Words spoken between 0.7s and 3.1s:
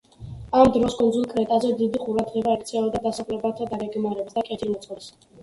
დროს კუნძულ კრეტაზე დიდი ყურადღება ექცეოდა